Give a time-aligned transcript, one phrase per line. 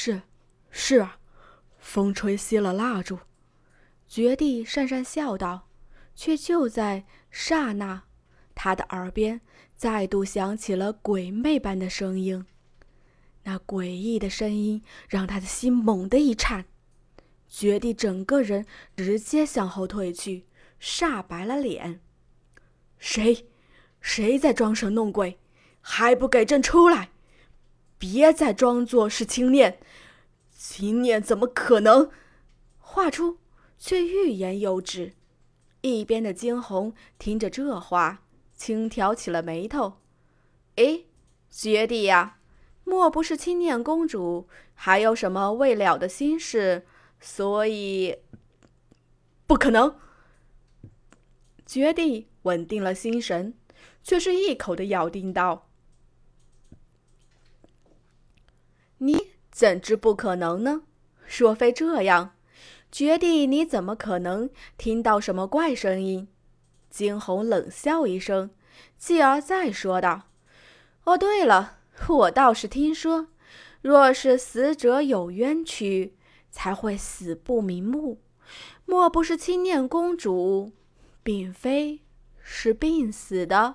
[0.00, 0.22] 是，
[0.70, 1.18] 是啊。
[1.80, 3.18] 风吹熄了蜡烛，
[4.06, 5.66] 绝地讪讪笑道，
[6.14, 8.04] 却就在刹那，
[8.54, 9.40] 他的耳边
[9.74, 12.46] 再度响起了鬼魅般的声音。
[13.42, 16.66] 那诡异的声音让他的心猛地一颤，
[17.48, 20.46] 绝地整个人直接向后退去，
[20.80, 21.98] 煞白了脸。
[22.98, 23.48] 谁？
[24.00, 25.40] 谁在装神弄鬼？
[25.80, 27.10] 还不给朕出来！
[27.98, 29.80] 别再装作是青念，
[30.50, 32.10] 青念怎么可能？
[32.78, 33.38] 话出，
[33.78, 35.14] 却欲言又止。
[35.80, 38.22] 一边的惊鸿听着这话，
[38.54, 39.98] 轻挑起了眉头。
[40.76, 41.04] 哎，
[41.50, 42.38] 绝地呀！
[42.84, 46.86] 莫不是青念公主还有什么未了的心事？
[47.20, 48.18] 所以
[49.46, 49.98] 不可能。
[51.66, 53.54] 绝地稳定了心神，
[54.02, 55.68] 却是一口的咬定道
[58.98, 60.82] ：“你怎知不可能呢？
[61.26, 62.36] 若非这样，
[62.92, 66.28] 绝地你怎么可能听到什么怪声音？”
[66.88, 68.50] 惊鸿冷笑一声，
[68.96, 70.28] 继而再说道
[71.02, 73.26] ：“哦，对了。”我倒是听说，
[73.82, 76.14] 若是死者有冤屈，
[76.52, 78.20] 才会死不瞑目。
[78.86, 80.70] 莫不是青念公主，
[81.24, 82.02] 并非
[82.40, 83.74] 是病死的？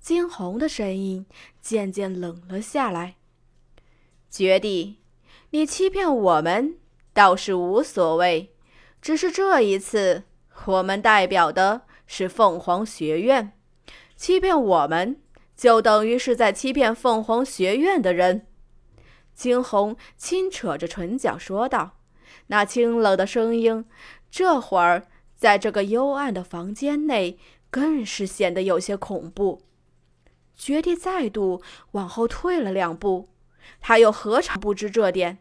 [0.00, 1.26] 惊鸿的声音
[1.60, 3.16] 渐渐冷了下来。
[4.36, 4.98] 绝地，
[5.50, 6.74] 你欺骗我们
[7.12, 8.52] 倒是无所谓，
[9.00, 10.24] 只是这一次，
[10.64, 13.52] 我们代表的是凤凰学院，
[14.16, 15.20] 欺骗我们。
[15.54, 18.48] 就等于是在欺骗凤凰学院的人。
[19.36, 21.98] 惊鸿轻扯着唇角说道
[22.48, 23.84] ：“那清冷的声音，
[24.32, 27.38] 这会儿在这个幽暗的房间内，
[27.70, 29.62] 更是显得有些恐怖。”
[30.58, 33.28] 绝地再度往后退了两步，
[33.80, 35.38] 他又何尝不知这点？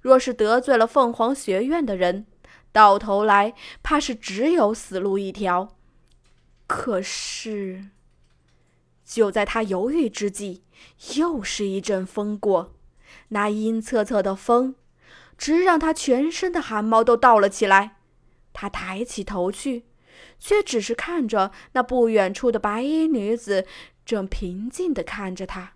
[0.00, 2.26] 若是得罪了凤凰学院的人，
[2.72, 5.76] 到头来怕是只有死路一条。
[6.66, 7.86] 可是……
[9.04, 10.62] 就在他犹豫之际，
[11.16, 12.74] 又是一阵风过，
[13.28, 14.74] 那阴恻恻的风，
[15.36, 17.98] 直让他全身的汗毛都倒了起来。
[18.54, 19.84] 他抬起头去，
[20.38, 23.66] 却只是看着那不远处的白衣女子，
[24.06, 25.74] 正平静地看着他。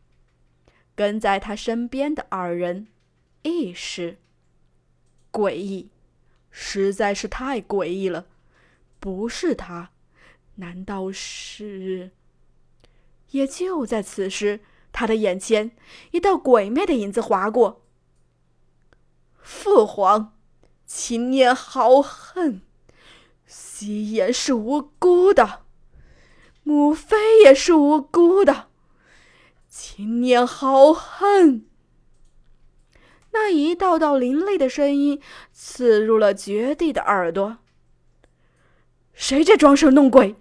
[0.97, 2.89] 跟在他身边的二人，
[3.43, 4.17] 亦是
[5.31, 5.91] 诡异，
[6.51, 8.27] 实在是太诡异了。
[8.99, 9.91] 不是他，
[10.57, 12.11] 难道是？
[13.31, 15.73] 也就在此时，他的眼前
[16.13, 17.83] 一道鬼魅的影子划过。
[19.43, 20.33] 父皇，
[20.87, 22.63] 秦念好恨，
[23.47, 25.65] 夕颜是无辜的，
[26.63, 28.71] 母妃也是无辜的，
[29.79, 31.67] 秦念好恨。
[33.33, 35.21] 那一道道凌厉的声音
[35.53, 37.59] 刺入了绝地的耳朵。
[39.13, 40.37] 谁在装神弄鬼？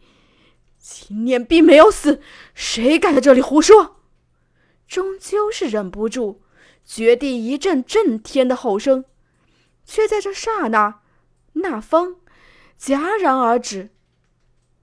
[0.79, 2.21] 秦念并没有死，
[2.53, 3.97] 谁敢在这里胡说？
[4.87, 6.41] 终究是忍不住，
[6.85, 9.03] 绝地一阵震天的吼声，
[9.83, 11.01] 却在这刹那，
[11.53, 12.21] 那风
[12.79, 13.89] 戛然而止，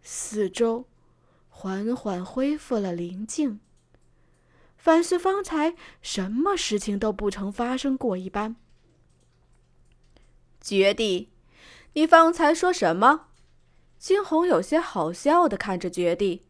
[0.02, 0.86] 四周
[1.48, 3.58] 缓缓恢复了宁静，
[4.82, 8.56] 反似方才什么事情都不曾发生过一般。
[10.60, 11.30] 绝地，
[11.92, 13.28] 你方才说什么？
[13.96, 16.46] 惊鸿有些好笑的看着绝地，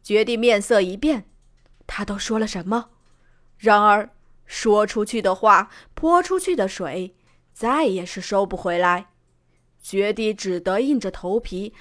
[0.00, 1.28] 绝地面色一变，
[1.88, 2.90] 他都说了什么？
[3.58, 4.10] 然而
[4.46, 7.16] 说出去的话，泼出去的水，
[7.52, 9.10] 再也是收不回来。
[9.82, 11.74] 绝地只得硬着头皮，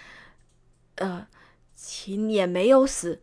[0.95, 1.27] 呃，
[1.75, 3.21] 秦也没有死，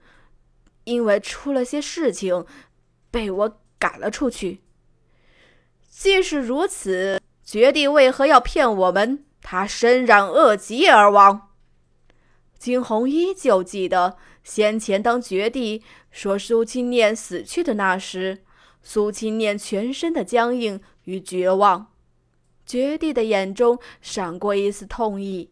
[0.86, 2.46] 因为出了些事情，
[3.10, 4.62] 被我赶了出去。
[5.90, 9.24] 既是如此，绝地为何要骗我们？
[9.42, 11.50] 他身染恶疾而亡。
[12.58, 18.44] 惊鸿依旧记得先前当绝地说苏青念死去的那时，
[18.82, 21.92] 苏青念全身的僵硬与绝望。
[22.64, 25.50] 绝地的眼中闪过一丝痛意。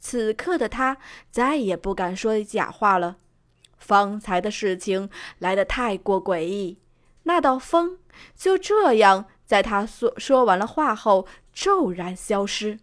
[0.00, 0.98] 此刻的他
[1.30, 3.18] 再也不敢说假话了。
[3.78, 5.08] 方才的事情
[5.38, 6.78] 来得太过诡异，
[7.22, 7.98] 那道风
[8.36, 12.78] 就这样在他说说完了话后骤然消失。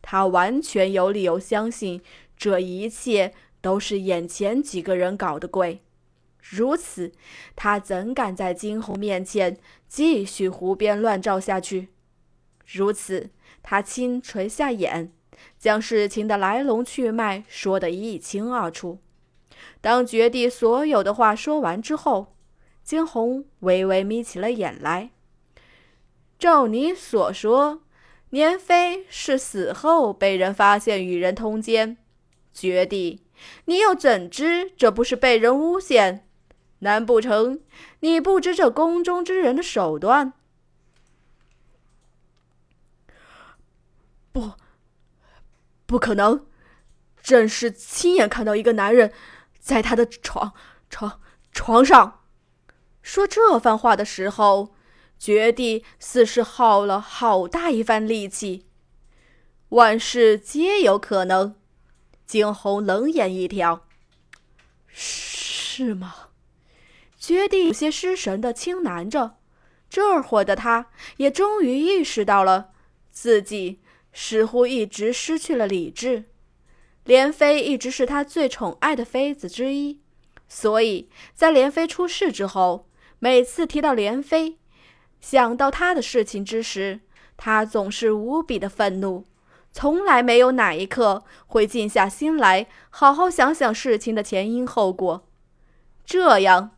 [0.00, 2.02] 他完全有理由相信。
[2.34, 5.80] 这一切都是眼前几个人搞的鬼，
[6.42, 7.12] 如此，
[7.54, 11.90] 他怎敢在惊鸿面前继续胡编乱造下去？
[12.66, 13.30] 如此，
[13.62, 15.12] 他轻垂下眼，
[15.56, 18.98] 将事情的来龙去脉说得一清二楚。
[19.80, 22.34] 当绝地所有的话说完之后，
[22.82, 25.10] 惊鸿微微眯起了眼来，
[26.38, 27.82] 照你所说，
[28.30, 31.96] 年妃是死后被人发现与人通奸。
[32.52, 33.22] 绝地，
[33.64, 36.28] 你又怎知这不是被人诬陷？
[36.80, 37.60] 难不成
[38.00, 40.32] 你不知这宫中之人的手段？
[44.32, 44.52] 不，
[45.86, 46.44] 不可能！
[47.22, 49.12] 朕是亲眼看到一个男人
[49.62, 50.52] 在他的床
[50.90, 51.22] 床
[51.52, 52.20] 床上。
[53.00, 54.74] 说这番话的时候，
[55.18, 58.66] 绝地似是耗了好大一番力气。
[59.70, 61.56] 万事皆有可能。
[62.24, 63.86] 惊鸿冷眼一挑，
[64.88, 66.14] 是吗？
[67.18, 69.36] 绝地有些失神的轻喃着。
[69.90, 72.70] 这会的他，也终于意识到了
[73.10, 73.82] 自己
[74.14, 76.31] 似乎一直失去了理智。
[77.04, 80.00] 莲妃一直是他最宠爱的妃子之一，
[80.48, 82.86] 所以在莲妃出事之后，
[83.18, 84.58] 每次提到莲妃，
[85.20, 87.00] 想到她的事情之时，
[87.36, 89.24] 他总是无比的愤怒。
[89.72, 95.26] 从来没有哪一刻会静下心来好好想想事情的前因后果。
[96.04, 96.76] 这样，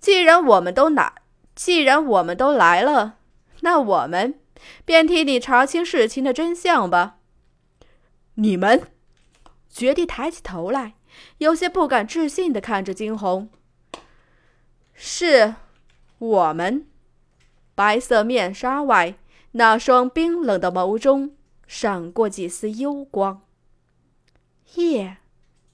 [0.00, 1.12] 既然我们都来，
[1.54, 3.18] 既然我们都来了，
[3.60, 4.40] 那我们
[4.84, 7.18] 便替你查清事情的真相吧。
[8.36, 8.82] 你们，
[9.74, 10.94] 绝地抬起头来，
[11.38, 13.50] 有些不敢置信的看着惊鸿。
[14.92, 15.56] 是，
[16.18, 16.86] 我们。
[17.74, 19.16] 白色面纱外，
[19.50, 21.34] 那双冰冷的眸中。
[21.66, 23.42] 闪过几丝幽光。
[24.76, 25.16] 夜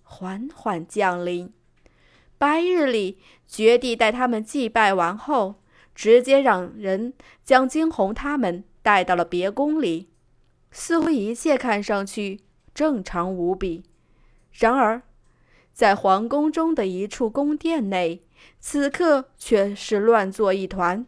[0.02, 1.52] 缓缓降临，
[2.38, 5.56] 白日里，绝地带他们祭拜完后，
[5.94, 7.12] 直接让人
[7.43, 10.08] 将惊鸿他们带到了别宫里，
[10.70, 12.41] 似乎一切看上去
[12.75, 13.84] 正常无比。
[14.52, 15.02] 然而，
[15.72, 18.25] 在皇宫中的一处宫殿内，
[18.58, 21.06] 此刻却是乱作一团。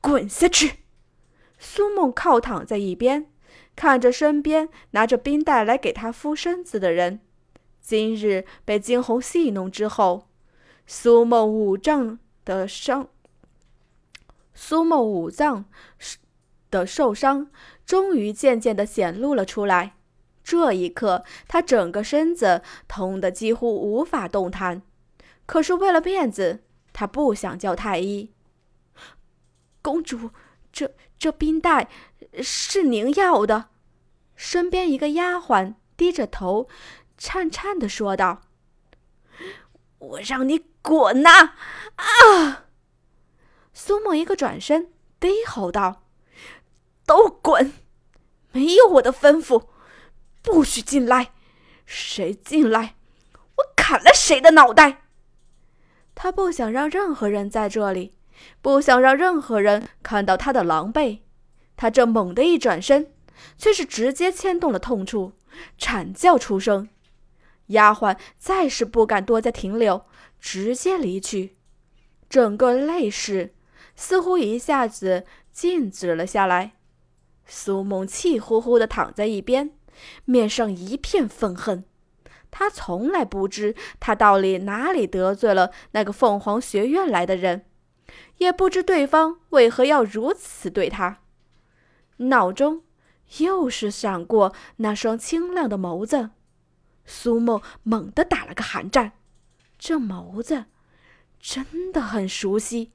[0.00, 0.80] 滚下去！
[1.58, 3.30] 苏梦靠躺在一边。
[3.74, 7.20] 看着身边拿着冰袋来给他敷身子的人，
[7.80, 10.28] 今日被惊鸿戏弄之后，
[10.86, 13.08] 苏梦五脏的伤，
[14.54, 15.66] 苏梦五脏
[16.70, 17.50] 的受伤
[17.84, 19.95] 终于渐渐的显露了出来。
[20.46, 24.80] 这一刻，他整个身子痛得几乎无法动弹。
[25.44, 26.62] 可是为了面子，
[26.92, 28.32] 他不想叫太医。
[29.82, 30.30] 公主，
[30.70, 31.88] 这这冰袋。
[32.42, 33.70] 是您要的，
[34.36, 36.68] 身边一个丫鬟低着头，
[37.18, 38.42] 颤颤的说道
[39.98, 41.54] ：“我让你滚呐！”
[41.96, 42.66] 啊！
[43.72, 46.04] 苏沫一个转身，低吼道
[47.04, 47.72] ：“都滚！
[48.52, 49.66] 没有我的吩咐，
[50.46, 51.32] 不许进来！
[51.84, 52.94] 谁进来，
[53.56, 55.02] 我砍了谁的脑袋！”
[56.14, 58.12] 他不想让任何人在这里，
[58.62, 61.18] 不想让任何人看到他的狼狈。
[61.76, 63.12] 他这猛地一转身，
[63.58, 65.32] 却是直接牵动了痛处，
[65.76, 66.88] 惨叫出声。
[67.66, 70.06] 丫鬟再是不敢多加停留，
[70.38, 71.56] 直接离去。
[72.30, 73.52] 整个泪室
[73.96, 76.74] 似乎一下子静止了下来。
[77.44, 79.75] 苏梦气呼呼地躺在一边，
[80.24, 81.84] 面上一片愤恨。
[82.50, 87.66] 他从来不知他到底哪里得罪了那个凤凰学院来的人，
[88.38, 91.18] 也不知对方为何要如此对他。
[92.18, 92.82] 脑中
[93.38, 96.30] 又是闪过那双清亮的眸子，
[97.04, 99.12] 苏梦猛地打了个寒战。
[99.78, 100.64] 这眸子
[101.38, 102.92] 真的很熟悉，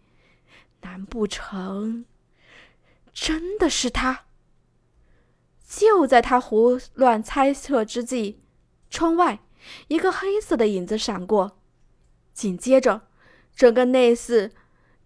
[0.82, 2.06] 难不成
[3.14, 4.26] 真的是他？
[5.82, 8.40] 就在他胡乱猜测之际，
[8.92, 9.40] 窗外
[9.88, 11.58] 一个黑色的影子闪过，
[12.34, 13.08] 紧接着，
[13.56, 14.52] 整个内室，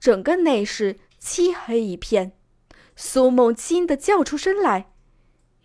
[0.02, 2.34] 整个内室漆黑一片。
[2.94, 4.92] 苏梦惊得叫出声来，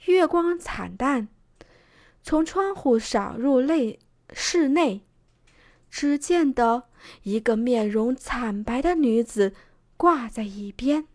[0.05, 1.27] 月光惨淡，
[2.23, 3.99] 从窗户洒入内
[4.33, 5.05] 室内。
[5.91, 6.85] 只见得
[7.25, 9.55] 一个面容惨白的女子
[9.97, 11.09] 挂在一边，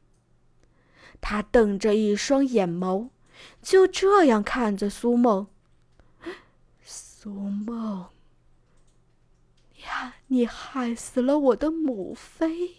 [1.22, 3.08] 她瞪着一双眼眸，
[3.62, 5.48] 就这样看着苏梦。
[6.84, 8.08] 苏梦，
[9.84, 12.75] 呀你害死了我的母妃。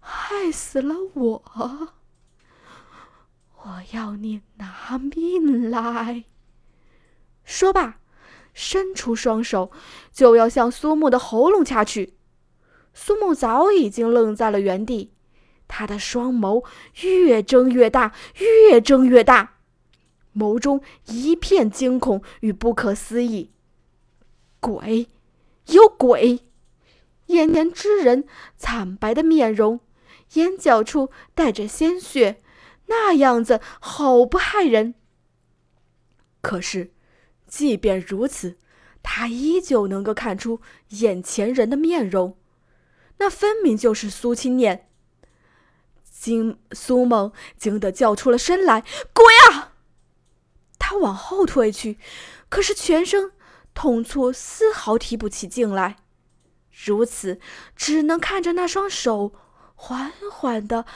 [0.00, 1.42] 害死了我！
[3.62, 6.24] 我要你拿命来！
[7.44, 7.98] 说罢，
[8.54, 9.72] 伸出双手
[10.12, 12.14] 就要向苏木的喉咙掐去。
[12.94, 15.12] 苏木早已经愣在了原地，
[15.68, 16.64] 他的双眸
[17.02, 18.14] 越睁越大，
[18.70, 19.54] 越睁越大，
[20.34, 23.52] 眸中一片惊恐与不可思议。
[24.60, 25.08] 鬼，
[25.66, 26.40] 有鬼！
[27.26, 28.24] 眼前之人
[28.56, 29.80] 惨白的面容。
[30.34, 32.42] 眼角处带着鲜血，
[32.86, 34.94] 那样子好不骇人。
[36.40, 36.92] 可是，
[37.46, 38.56] 即便如此，
[39.04, 42.36] 他依旧能够看出眼前人的面容，
[43.18, 44.88] 那分明就是苏青念。
[46.18, 48.82] 惊苏梦惊得叫出了声来
[49.12, 49.72] ：“鬼啊！”
[50.78, 51.98] 他往后退去，
[52.48, 53.32] 可是全身
[53.74, 55.96] 痛处丝毫提不起劲来，
[56.84, 57.38] 如此
[57.74, 59.32] 只能看着那双手
[59.74, 60.86] 缓缓的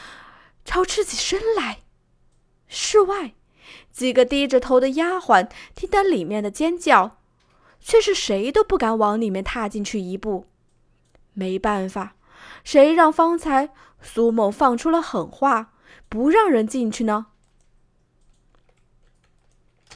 [0.65, 1.81] 朝自己伸来。
[2.67, 3.35] 室外，
[3.91, 7.19] 几个低着头的丫鬟听到里面的尖叫，
[7.81, 10.47] 却是谁都不敢往里面踏进去一步。
[11.33, 12.15] 没办法，
[12.63, 13.71] 谁让方才
[14.03, 15.73] 苏某放出了狠话，
[16.09, 17.27] 不让人进去呢？